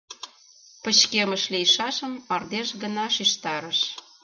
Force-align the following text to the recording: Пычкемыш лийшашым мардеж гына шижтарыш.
Пычкемыш 0.83 1.43
лийшашым 1.53 2.13
мардеж 2.27 2.69
гына 2.81 3.05
шижтарыш. 3.15 3.79